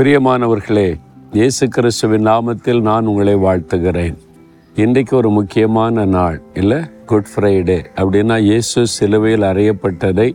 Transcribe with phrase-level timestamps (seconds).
[0.00, 1.00] பிரியமானவர்களே
[1.32, 4.16] இயேசு கிறிஸ்துவின் நாமத்தில் நான் உங்களை வாழ்த்துகிறேன்.
[4.74, 6.78] இன்றைக்கு ஒரு முக்கியமான நாள் இல்லை?
[7.06, 10.34] குட் ஃப்ரைடே அப்படின்னா இயேசு சிலுவையில் அறையப்பட்டதை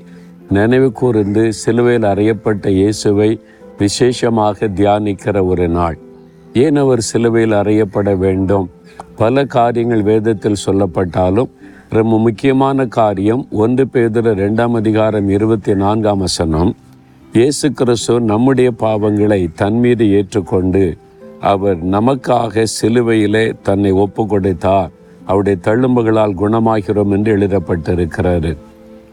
[0.49, 3.41] நினைவு கூர்ந்து சிலுவையில் அறையப்பட்ட இயேசுவை
[3.77, 5.97] விசேஷமாக தியானிக்கிற ஒரு நாள்.
[6.53, 8.69] ஏன் அவர் சிலுவையில் அறையப்பட வேண்டும்?
[9.15, 11.49] பல காரியங்கள் வேதத்தில் சொல்லப்பட்டாலும்
[11.89, 16.75] ரொம்ப முக்கியமான காரியம் ஒன்று பேதில் ரெண்டாம் அதிகாரம் இருபத்தி நான்காம் வசனம்.
[17.35, 20.97] இயேசு கிறிஸ்து நம்முடைய பாவங்களை தன் மீது ஏற்றுக்கொண்டு
[21.39, 24.91] அவர் நமக்காக சிலுவையிலே தன்னை ஒப்பு கொடுத்தார்
[25.25, 28.57] அவருடைய தழும்புகளால் குணமாகிறோம் என்று எழுதப்பட்டிருக்கிறாரு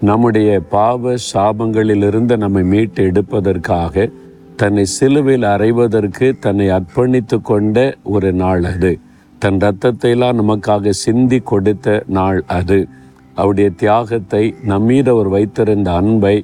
[0.01, 4.11] நம்முடைய பாவ சாபங்களிலிருந்து நம்மை மீட்டு எடுப்பதற்காக
[4.57, 8.99] தன்னை சிலுவையில் அறைவதற்கு தன்னை அர்ப்பணித்து கொண்ட ஒரு நாள் அது.
[9.39, 12.89] தன் இரத்தத்தையெல்லாம் நமக்காக சிந்தி கொடுத்த நாள் அது.
[13.35, 16.37] அவருடைய தியாகத்தை நம்மீது அவர் வைத்திருந்த அன்பை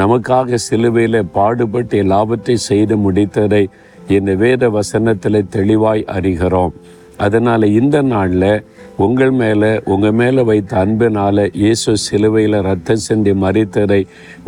[0.00, 3.64] நமக்காக சிலுவையில் பாடுபட்டு எல்லாவற்றை செய்து முடித்ததை
[4.16, 6.72] இந்த வேத வசனத்தில் தெளிவாய் அறிகிறோம்.
[7.16, 8.64] அதனால் இந்த நாளில்
[9.04, 14.00] உங்கள் மேலே உங்கள் மேலே வைத்த அன்பினால் இயேசு சிலுவையில் ரத்தம் செஞ்சு மறித்ததை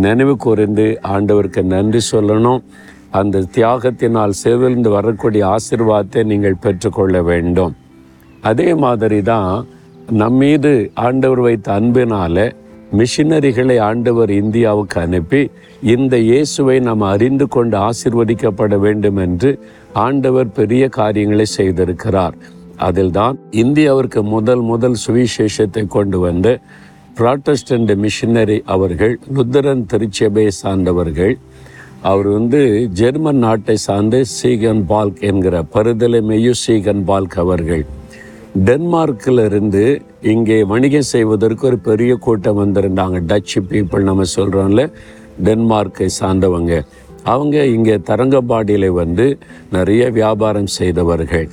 [0.05, 2.63] நினைவு கூர்ந்து ஆண்டவருக்கு நன்றி சொல்லணும்.
[3.21, 7.75] அந்த தியாகத்தினால் சிலுவிலிருந்து வரக்கூடிய ஆசிர்வாதத்தை நீங்கள் பெற்றுக்கொள்ள வேண்டும்.
[8.51, 9.51] அதே மாதிரி தான்
[10.11, 12.53] நம்மீது ஆண்டவர் வைத்த அன்பினால
[12.93, 15.51] மிஷினரிகளை ஆண்டவர் இந்தியாவுக்கு அனுப்பி
[15.83, 19.59] இந்த இயேசுவை நாம் அறிந்து கொண்டு ஆசிர்வதிக்கப்பட வேண்டும் என்று
[19.93, 22.33] ஆண்டவர் பெரிய காரியங்களை செய்திருக்கிறார்.
[22.77, 26.59] அதில்தான் இந்தியாவிற்கு முதல் முதல் சுவிசேஷத்தை கொண்டு வந்து
[27.19, 31.39] புராட்டஸ்டன்ட் மிஷினரி அவர்கள் லுத்தரன் திருச்சபையை சார்ந்தவர்கள்
[32.01, 37.85] அவர் வந்து ஜெர்மன் நாட்டை சார்ந்த சீகன் பால்க் என்கிற பருதலை மெய்யு சீகன் பால்க் அவர்கள்.
[38.55, 40.03] டென்மார்க்கில் இருந்து
[40.33, 43.19] இங்கே வணிகம் செய்வதற்கு ஒரு பெரிய கூட்டம் வந்திருந்தாங்க.
[43.27, 44.83] டச்சு பீப்புள் நம்ம சொல்கிறோம்ல
[45.45, 46.73] டென்மார்க்கை சார்ந்தவங்க.
[47.23, 49.39] அவங்க இங்கே தரங்கம்பாடியில் வந்து
[49.71, 51.49] நிறைய வியாபாரம் செய்தவர்கள்.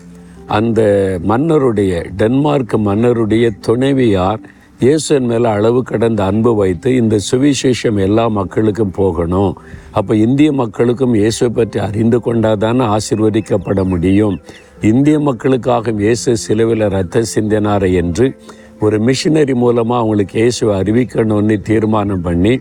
[0.48, 0.82] அந்த
[1.24, 4.42] மன்னருடைய டென்மார்க் மன்னருடைய துணைவியார்
[4.80, 9.58] இயேசுவின் மேலே அளவு கடந்த அன்பு வைத்து இந்த சுவிசேஷம் எல்லா மக்களுக்கும் போகணும்.
[9.92, 14.38] அப்போ இந்திய மக்களுக்கும் இயேசுவை பற்றி அறிந்து கொண்டாதானே ஆசிர்வதிக்கப்பட முடியும்.
[14.90, 18.26] இந்திய மக்களுக்காக இயேசு சிலுவையில் ரத்த சிந்தினார் என்று
[18.86, 22.54] ஒரு மிஷினரி மூலமாக அவங்களுக்கு இயேசுவை அறிவிக்கணும்னு தீர்மானம் பண்ணி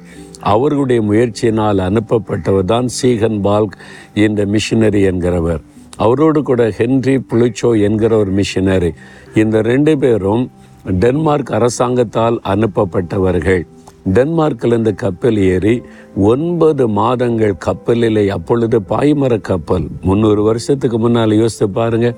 [0.53, 3.79] அவர்களுடைய முயற்சியினால் அனுப்பப்பட்டவர் தான் சீகன் பால்க்
[4.27, 5.63] இந்த மிஷினரி என்கிறவர்.
[6.05, 8.93] அவரோடு கூட ஹென்றி புளிச்சோ என்கிற ஒரு மிஷினரி
[9.43, 10.45] இந்த ரெண்டு பேரும்
[11.03, 13.63] டென்மார்க் அரசாங்கத்தால் அனுப்பப்பட்டவர்கள்.
[14.07, 15.83] டென்மார்க்கில் இந்த கப்பல் ஏறி
[16.17, 19.87] ஒன்பது மாதங்கள் கப்பலில் அப்பொழுது பாய்மர கப்பல்.
[20.03, 22.15] முந்நூறு வருஷத்துக்கு முன்னால் யோசித்து பாருங்க.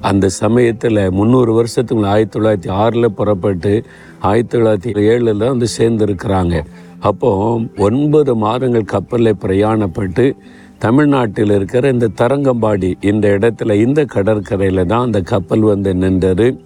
[0.00, 3.84] அந்த சமயத்தில் முந்நூறு வருஷத்துக்கு ஆயிரத்தி தொள்ளாயிரத்தி ஆறில் புறப்பட்டு
[4.18, 6.64] ஆயிரத்தி தொள்ளாயிரத்தி ஏழில் வந்து சேர்ந்துருக்கிறாங்க.
[7.00, 10.36] அப்போ ஒன்பது மாதங்கள் கப்பலில் பிரயாணப்பட்டு
[10.78, 16.60] தமிழ்நாட்டில் இருக்கிற இந்த தரங்கம்பாடி இந்த இடத்துல இந்த கடற்கரையில் தான் அந்த கப்பல் வந்து நின்றது.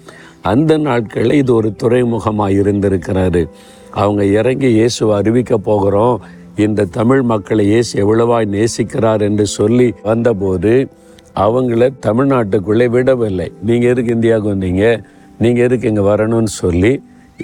[0.50, 3.42] அந்த நாட்களில் இது ஒரு துறைமுகமாக இருந்திருக்கிறாரு.
[3.90, 6.16] அவங்க இறங்கி இயேசுவை அறிவிக்க போகிறோம்.
[6.56, 10.72] இந்த தமிழ் மக்களை இயேசு எவ்வளவாய் நேசிக்கிறார் என்று சொல்லி வந்தபோது
[11.44, 13.52] அவங்கள தமிழ்நாட்டுக்குள்ளே விடவில்லை.
[13.62, 14.86] நீங்கள் எதுக்கு இந்தியாவுக்கு வந்தீங்க?
[15.38, 16.92] நீங்கள் எதுக்கு இங்கே வரணும்னு சொல்லி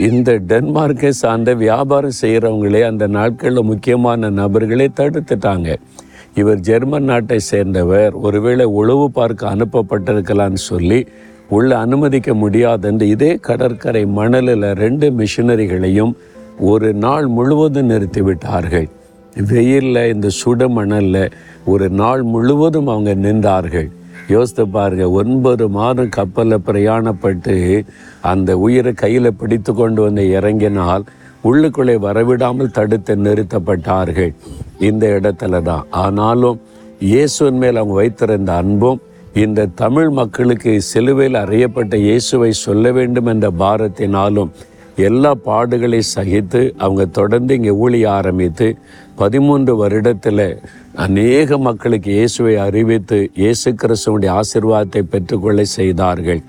[0.08, 5.76] இந்த டென்மார்க்கை சார்ந்த வியாபாரம் செய்கிறவங்களே அந்த நாட்களில் முக்கியமான நபர்களே தடுத்துட்டாங்க.
[6.34, 8.12] இவர் ஜெர்மன் நாட்டை சேர்ந்தவர்.
[8.26, 11.08] ஒருவேளை உளவு பார்க்க அனுப்பப்பட்டிருக்கலான்னு சொல்லி
[11.56, 16.12] உள்ள அனுமதிக்க முடியாதென்று இதே கடற்கரை மணலில் ரெண்டு மிஷினரிகளையும்
[16.70, 18.88] ஒரு நாள் முழுவதும் நிறுத்திவிட்டார்கள்.
[19.50, 21.22] வெயிலில் இந்த சுட மணலில்
[21.72, 23.88] ஒரு நாள் முழுவதும் அவங்க நின்றார்கள்.
[24.34, 27.54] யோசித்து பாருங்க ஒன்பது மாதம் கப்பலில் பிரயாணப்பட்டு
[28.32, 31.04] அந்த உயிரை கையில் பிடித்து கொண்டு வந்து இறங்கினால்
[31.48, 34.32] உள்ளுக்குள்ளே வரவிடாமல் தடுத்து நிறுத்தப்பட்டார்கள்.
[34.88, 35.86] இந்த இடத்துல தான்.
[36.04, 36.58] ஆனாலும்
[37.10, 39.00] இயேசுவின் மேல் அவங்க வைத்திருந்த அன்பும்
[39.36, 44.50] இந்த தமிழ் மக்களுக்கு சிலுவையில் அறியப்பட்ட இயேசுவை சொல்ல வேண்டும் என்ற பாரத்தினாலும்
[45.08, 48.68] எல்லா பாடுகளை சகித்து அவங்க தொடர்ந்து இங்கே ஊழிய ஆரம்பித்து
[49.20, 50.46] பதிமூன்று வருடத்தில்
[51.06, 56.40] அநேக மக்களுக்கு இயேசுவை அறிவித்து இயேசு கிறிஸ்துவனுடைய ஆசிர்வாதத்தை பெற்றுக்கொள்ள செய்தார்கள்.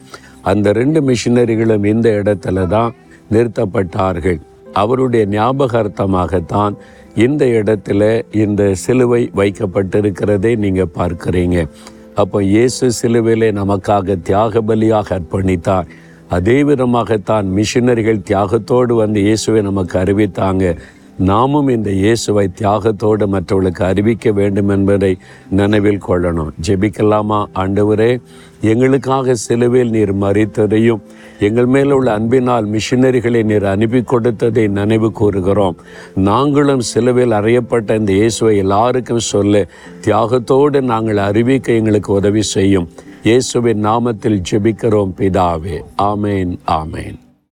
[0.51, 2.95] அந்த ரெண்டு மிஷினரிகளும் இந்த இடத்துல தான்
[3.31, 4.39] நிறுத்தப்பட்டார்கள்.
[4.73, 6.73] அவருடைய ஞாபகார்த்தமாகத்தான்
[7.15, 11.59] இந்த இடத்துல இந்த சிலுவை வைக்கப்பட்டிருக்கிறதை நீங்கள் பார்க்குறீங்க.
[12.21, 15.89] அப்போ இயேசு சிலுவையிலே நமக்காக தியாக பலியாக அர்ப்பணித்தார்
[16.37, 20.63] அதே விதமாகத்தான் மிஷினரிகள் தியாகத்தோடு வந்து இயேசுவை நமக்கு அறிவித்தாங்க.
[21.19, 25.17] நாமும் இந்த இயேசுவை தியாகத்தோடு மற்றவர்களுக்கு அறிவிக்க வேண்டும் என்பதை
[25.49, 26.51] நினைவில் கொள்ளணும்.
[26.67, 28.21] ஜெபிக்கலாமா ஆண்டவரே?
[28.61, 31.01] எங்களுக்காக சிலுவையில் நீர் மறித்ததையும்
[31.39, 35.77] எங்கள் மேல் உள்ள அன்பினால் மிஷினரிகளை நீர் அனுப்பி கொடுத்ததை நினைவு கூறுகிறோம்.
[36.15, 39.67] நாங்களும் சிலுவையில் அறையப்பட்ட இந்த இயேசுவை எல்லாருக்கும் சொல்ல
[40.05, 42.89] தியாகத்தோடு நாங்கள் அறிவிக்க எங்களுக்கு உதவி செய்யும்.
[43.23, 45.79] இயேசுவின் நாமத்தில் ஜெபிக்கிறோம் பிதாவே.
[45.97, 47.28] ஆமேன் ஆமேன்.